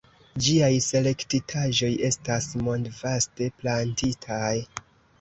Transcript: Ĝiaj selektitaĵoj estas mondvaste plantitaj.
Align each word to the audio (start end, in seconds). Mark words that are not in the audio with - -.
Ĝiaj 0.45 0.69
selektitaĵoj 0.85 1.91
estas 2.11 2.51
mondvaste 2.71 3.55
plantitaj. 3.63 4.53